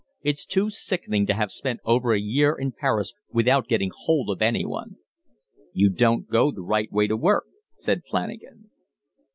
[0.23, 4.41] It's too sickening to have spent over a year in Paris without getting hold of
[4.41, 4.95] anyone."
[5.73, 8.71] "You don't go the right way to work," said Flanagan.